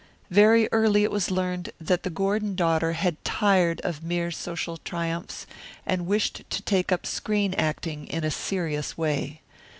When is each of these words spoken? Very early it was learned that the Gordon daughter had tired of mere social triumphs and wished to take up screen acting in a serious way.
Very 0.31 0.67
early 0.71 1.03
it 1.03 1.11
was 1.11 1.29
learned 1.29 1.73
that 1.79 2.01
the 2.01 2.09
Gordon 2.09 2.55
daughter 2.55 2.93
had 2.93 3.23
tired 3.23 3.79
of 3.83 4.01
mere 4.01 4.31
social 4.31 4.77
triumphs 4.77 5.45
and 5.85 6.07
wished 6.07 6.41
to 6.49 6.63
take 6.63 6.91
up 6.91 7.05
screen 7.05 7.53
acting 7.53 8.07
in 8.07 8.23
a 8.23 8.31
serious 8.31 8.97
way. 8.97 9.41